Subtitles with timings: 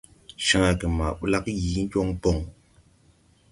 [0.45, 2.37] Cããge ma ɓlagge yii jɔŋ bɔŋ.